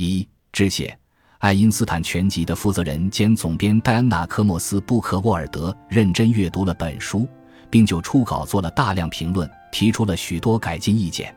[0.00, 0.96] 一致谢。
[1.40, 7.28] 爱因斯坦全集的负责人兼总编戴安娜·科莫斯布克沃尔德认真阅读了本书，
[7.68, 11.34] 并就初稿做了大量评论，提出了许多改进意见。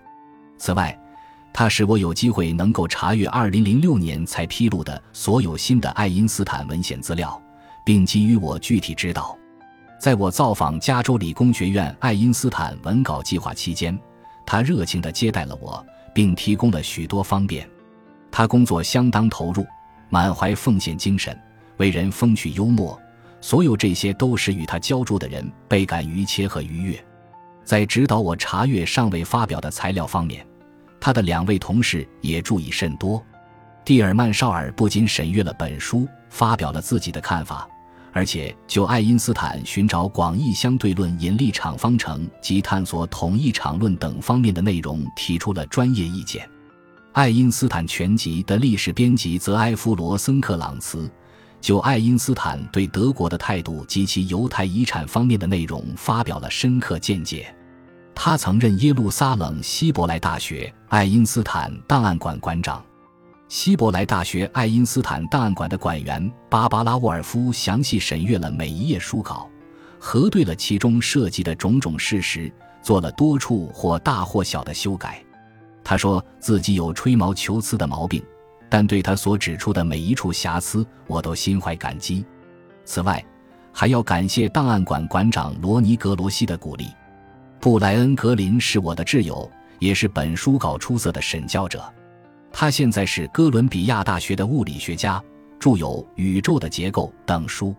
[0.57, 0.97] 此外，
[1.53, 7.41] 他使我有机会能够查阅2006年才披露的所有新的爱因斯坦文献资料，
[7.85, 9.37] 并给予我具体指导。
[9.99, 13.97] 在我造访加州理工学院爱因斯坦文稿计划期间，
[14.45, 17.69] 他热情地接待了我，并提供了许多方便。
[18.35, 19.63] 他工作相当投入。
[20.09, 21.35] 满怀奉献精神，
[21.77, 22.99] 为人风趣幽默，
[23.41, 27.03] 所有这些都使与他交注的人倍感愉切和愉悦。
[27.63, 30.45] 在指导我查阅尚未发表的材料方面，
[30.99, 33.23] 他的两位同事也注意甚多。
[33.83, 37.67] 蒂尔曼绍尔不仅审阅了本书，发表了自己的看法，
[38.11, 46.47] 而且就爱因斯坦寻找广义相对论引力场方程及探索统一场论等方面的内容提出了专业意见。
[47.13, 51.07] 爱因斯坦全集的历史编辑泽埃夫罗森克朗茨
[51.61, 57.53] 就爱因斯坦对德国的态度及其犹太遗产方面的内容发表了深刻见解。
[58.15, 62.83] 他曾任耶路撒冷希伯来大学爱因斯坦档案馆馆长。
[63.47, 69.47] 希伯来大学爱因斯坦档案馆的馆员芭芭拉沃尔夫详细审阅了每一页书稿，
[69.99, 75.23] 核对了其中涉及的种种事实，做了多处或大或小的修改。
[75.83, 78.23] 他说自己有吹毛求疵的毛病，
[78.69, 82.25] 但对他所指出的每一处瑕疵，我都心怀感激。
[82.85, 83.23] 此外，
[83.71, 86.87] 还要感谢档案馆馆长罗尼格罗西的鼓励。
[87.59, 91.83] 布莱恩格林是我的挚友，也是本书稿出色的审校者。
[92.51, 95.21] 他现在是哥伦比亚大学的物理学家，
[95.59, 97.75] 著有《宇宙的结构》等书。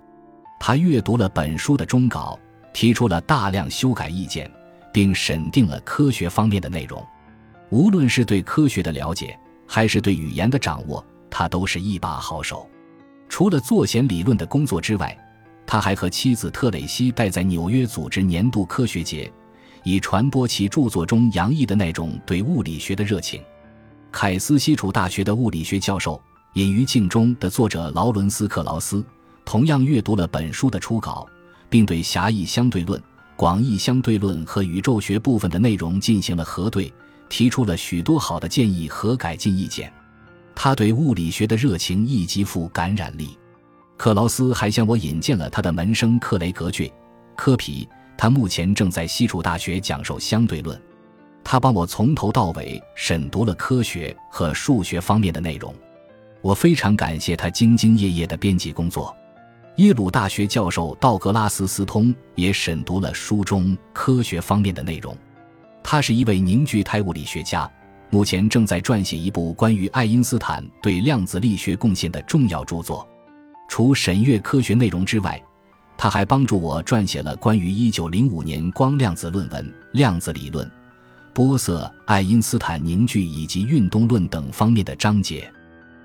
[0.59, 2.39] 他阅读了本书的终稿，
[2.73, 4.51] 提出了大量修改意见，
[4.93, 7.05] 并审定了科学方面的内容。
[7.75, 9.37] 无论是对科学的了解，
[9.67, 12.71] 还是对语言的掌握，他都是一把好手。
[13.29, 15.19] 除了作弦理论的工作之外，
[15.67, 19.29] 他还和妻子特蕾西待在纽约组织年度科学节，
[19.83, 23.43] 以传播其著作中洋溢的那种对物理学的热情。
[24.13, 26.15] 凯斯西楚大学的物理学教授
[26.53, 29.05] 《隐于镜中》的作者劳伦斯·克劳斯
[29.45, 31.27] 同样阅读了本书的初稿，
[31.69, 33.03] 并对狭义相对论、
[33.35, 36.93] 广义相对论和宇宙学部分的内容进行了核对。
[37.29, 39.93] 提出了许多好的建议和改进意见，
[40.55, 43.39] 他对物理学的热情亦极富感染力。
[43.97, 46.93] 克劳斯还向我引荐了他的门生克雷格爵
[47.37, 50.81] 科皮，他目前正在西楚大学讲授相对论。
[51.43, 55.75] 他帮我从头到尾审读了科学和数学方面的内容，
[56.41, 59.15] 我非常感谢他兢兢业业的编辑工作。
[59.77, 65.17] 耶鲁大学教授道格拉斯斯通也审读了书中科学方面的内容。
[65.87, 67.71] 他是一位凝聚态物理学家，
[68.09, 73.07] 目前正在撰写一部关于爱因斯坦对量子力学贡献的重要著作。
[73.69, 75.41] 除审阅科学内容之外，
[75.97, 80.69] 他还帮助我撰写了关于1905年光量子论文、量子理论、
[81.35, 85.53] 波色、爱因斯坦凝聚以及运动论等方面的章节。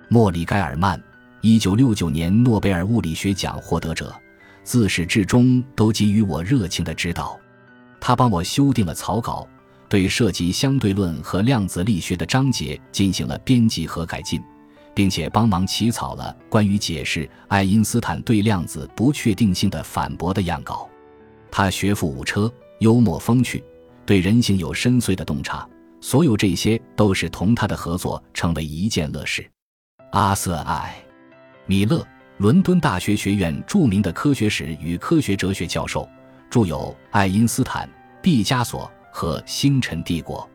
[0.09, 1.01] 莫里盖尔曼
[1.41, 4.13] ，1969年诺贝尔物理学奖获得者，
[4.63, 7.39] 自始至终都给予我热情的指导。
[7.97, 9.47] 他帮我修订了草稿。
[9.89, 14.39] 对涉及相对论和量子力学的章节进行了编辑和改进，
[14.93, 20.87] 并且帮忙起草了关于解释爱因斯坦对量子不确定性的反驳的样稿。
[21.49, 23.63] 他学富五车，幽默风趣，
[24.05, 25.67] 对人性有深邃的洞察。
[26.01, 29.45] 所有这些都使同他的合作成为一件乐事。
[30.11, 30.95] 阿瑟·艾
[31.65, 32.05] 米勒，
[32.37, 36.07] 伦敦大学学院著名的科学史与科学哲学教授，
[36.49, 36.77] 著有
[37.11, 37.89] 《爱因斯坦、
[38.21, 38.89] 毕加索》。
[39.11, 40.47] 和星辰帝国，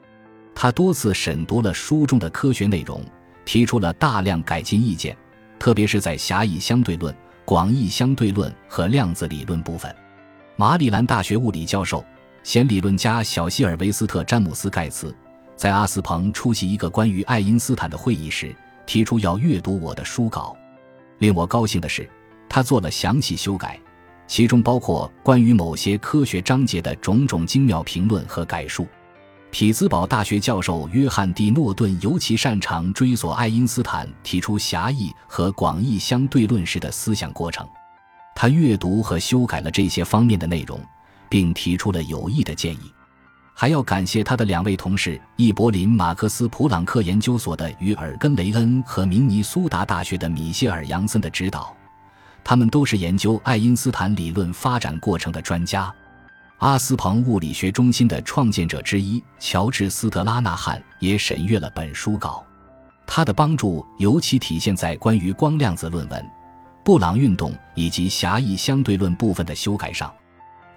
[0.54, 3.04] 他多次审读了书中的科学内容，
[3.44, 5.16] 提出了大量改进意见，
[5.58, 9.94] 特别是在狭义相对论、广义相对论和量子理论部分。
[10.56, 12.04] 马里兰大学物理教授、
[12.42, 15.14] 弦理论家小希尔维斯特·詹姆斯·盖茨，
[15.56, 18.54] 在阿斯彭出席一个关于爱因斯坦的会议时，
[18.86, 20.56] 提出要阅读我的书稿。
[21.18, 22.08] 令我高兴的是，
[22.48, 23.80] 他做了详细修改。
[24.26, 28.86] 其中包括关于某些科学章节的种种精妙评论和概述。
[29.50, 37.64] 匹兹堡大学教授约翰·蒂诺顿尤其擅长追索爱因斯坦提出狭义和广义相对论时的思想过程。
[38.34, 40.80] 他阅读和修改了这些方面的内容，
[41.28, 42.92] 并提出了有益的建议。
[43.54, 51.72] 还要感谢他的两位同事：易柏林马克思普朗克研究所的与尔根雷恩和明尼苏达大学的米歇尔杨森的指导。
[52.44, 55.92] 他们都是研究爱因斯坦理论发展过程的专家。
[56.58, 62.44] 阿斯彭物理学中心的创建者之一乔治·斯特拉纳汉也审阅了本书稿。
[63.06, 66.24] 他的帮助尤其体现在关于光量子论文、
[66.84, 70.12] 布朗运动以及狭义相对论部分的修改上。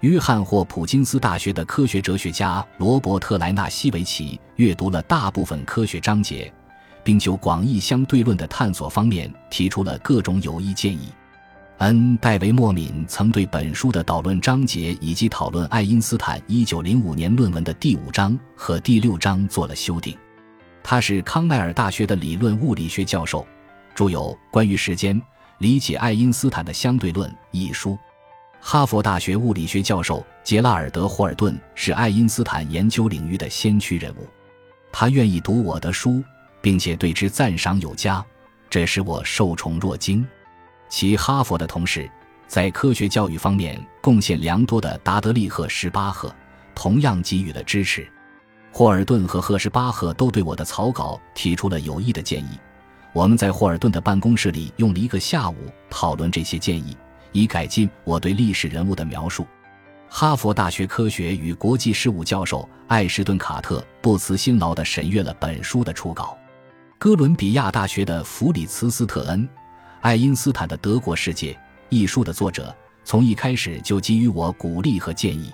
[0.00, 6.52] 约翰霍普金斯大学的科学哲学家罗伯特莱纳西维奇阅读了大部分科学章节，
[7.02, 11.08] 并就广义相对论的探索方面提出了各种有益建议。
[11.78, 20.16] 恩·戴维莫敏曾对本书的导论章节以及讨论爱因斯坦1905年论文的第五章和第六章做了修订。
[20.82, 23.46] 他是康奈尔大学的理论物理学教授，
[23.94, 25.22] 著有《关于时间
[25.58, 27.96] 理解爱因斯坦的相对论》一书。
[28.60, 34.26] 哈佛大学物理学教授杰拉尔德·霍尔顿是爱因斯坦研究领域的先驱人物，
[34.90, 36.24] 他愿意读我的书，
[36.60, 38.24] 并且对之赞赏有加，
[38.68, 40.26] 这使我受宠若惊。
[40.88, 42.10] 其哈佛的同事
[42.46, 46.34] 在科学教育方面贡献良多的达德利·赫什巴赫
[46.74, 48.08] 同样给予了支持。
[48.70, 52.58] 霍尔顿和赫什巴赫都对我的草稿提出了有益的建议，
[53.12, 55.56] 我们在霍尔顿的办公室里用了一个下午
[55.90, 56.96] 讨论这些建议。
[57.32, 59.46] 以改进我对历史人物的描述。
[60.08, 66.36] 哈佛大学科学与国际事务教授艾什顿·卡特不辞辛劳地审阅了本书的初稿。
[66.98, 69.46] 哥伦比亚大学的弗里茨斯特恩
[70.00, 71.52] 《爱因斯坦的德国世界》
[71.88, 72.74] 一书的作者，
[73.04, 75.52] 从一开始就给予我鼓励和建议。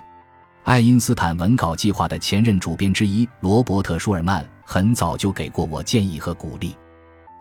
[0.63, 6.75] 爱因斯坦文稿计划的前任主编之一罗伯特·舒尔曼很早就给过我建议和鼓励。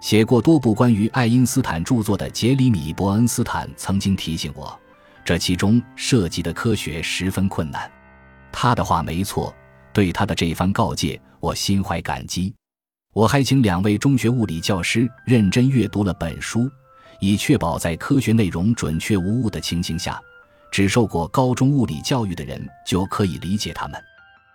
[0.01, 4.79] 写过多部关于爱因斯坦著作的杰里米·伯恩斯坦曾经提醒我，
[5.25, 7.91] 这其中涉及的科学十分困难。
[8.51, 9.55] 他的话没错，
[9.93, 12.55] 对他的这番告诫，我心怀感激。
[13.13, 16.69] 我还请两位中学物理教师认真阅读了本书，
[17.27, 20.21] 以确保在科学内容准确无误的情形下，
[20.71, 24.01] 只受过高中物理教育的人就可以理解他们。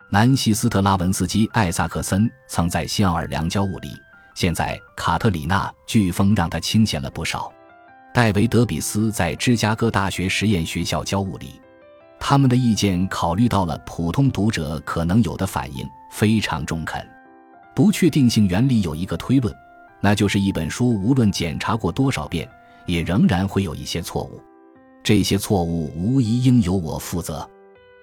[0.10, 3.89] 南希·斯特拉文斯基·艾萨克森曾在新奥尔良教物理。
[4.36, 7.51] 现在，卡特里娜飓风让他清闲了不少。
[8.13, 11.62] 戴维·德比斯在芝加哥大学实验学校教物理，
[12.19, 17.06] 他们的意见考虑到了普通读者可能有的反应，非常中肯。
[17.75, 19.54] 不确定性原理有一个推论，
[20.01, 22.50] 那就是一本书无论检查过多少遍，
[22.89, 24.41] 也仍然会有一些错误。
[25.03, 27.47] 这些错误无疑应由我负责。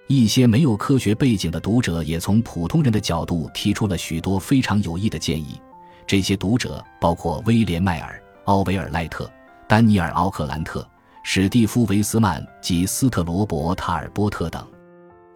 [0.09, 5.61] 一些没有科学背景的读者也从普通人的角度提出了许多非常有益的建议。
[6.07, 9.29] 这些读者包括威廉·迈尔、奥维尔·赖特、
[9.67, 10.89] 丹尼尔·奥克兰特、
[11.25, 14.65] 史蒂夫·维斯曼及斯特罗伯·塔尔波特等。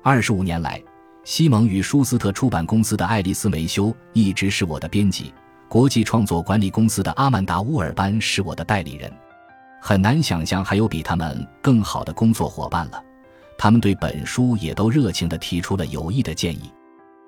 [0.02, 0.80] 二十五年来，
[1.24, 5.34] 西蒙与舒斯特出版公司的爱丽丝·梅修一直是我的编辑，
[5.68, 9.12] 国际创作管理公司的阿曼达·乌尔班是我的代理人。
[9.80, 13.02] 很难想象还有比他们更好的工作伙伴了。
[13.58, 16.72] 他们对本书也都热情地提出了有益的建议。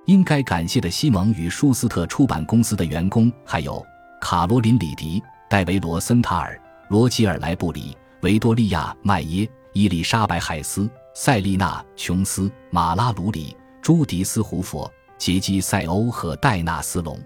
[0.07, 3.85] 应该感谢的西蒙与舒斯特出版公司的员工，还有
[4.21, 17.17] 卡罗琳·里迪、戴维·罗森塔尔、罗吉尔·莱布里、维多利亚·麦耶、伊丽莎白·海斯、塞丽娜·琼斯、马拉·鲁里、朱迪斯·胡佛、杰基·塞欧和戴纳斯·隆。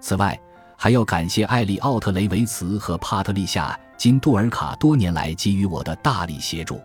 [0.00, 0.38] 此外，
[0.82, 6.82] 还要感谢艾利奥特·雷维茨和帕特丽夏·金杜尔卡多年来给予我的大力协助。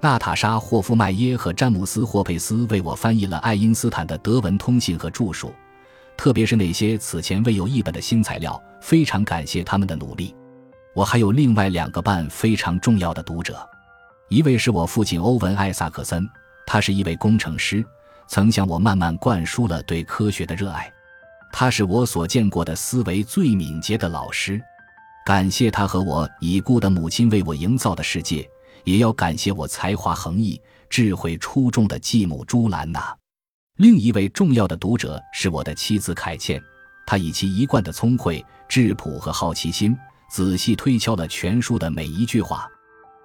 [0.00, 5.52] 娜塔莎·霍夫迈耶和詹姆斯·霍佩斯为我翻译了爱因斯坦的德文通信和著述，
[6.16, 8.58] 特别是那些此前未有译本的新材料。
[8.80, 10.34] 非常感谢他们的努力。
[10.94, 13.58] 我还有另外两个半非常重要的读者，
[14.30, 16.26] 一位是我父亲欧文·艾萨克森，
[16.66, 17.84] 他是一位工程师，
[18.28, 20.90] 曾向我慢慢灌输了对科学的热爱。
[21.58, 24.60] 他是我所见过的思维最敏捷的老师。
[25.24, 28.46] 感谢他和我已故的母亲为我营造的世界。
[28.84, 30.60] 也要感谢我才华横溢、
[30.90, 33.16] 智慧出众的继母朱兰娜。
[33.78, 36.62] 另一位重要的读者是我的妻子凯茜，
[37.06, 39.96] 她以其一贯的聪慧、质朴和好奇心，
[40.30, 42.68] 仔细推敲了全书的每一句话。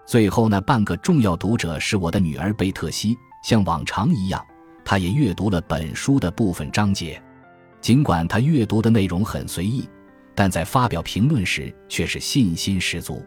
[0.05, 4.41] 最后那半个重要读者是我的女儿贝特西，像往常一样，
[4.85, 7.21] 她也阅读了本书的部分章节。
[7.81, 9.89] 尽管他阅读的内容很随意，
[10.35, 13.25] 但在发表评论时却是信心十足。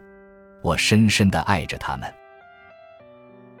[0.63, 2.11] 我深深的爱着他们。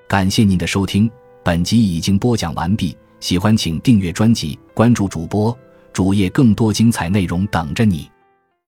[0.07, 1.11] 感谢您的收听，
[1.43, 2.97] 本集已经播讲完毕。
[3.19, 5.57] 喜欢请订阅专辑，关注主播
[5.91, 8.09] 主页，更多精彩内容等着你。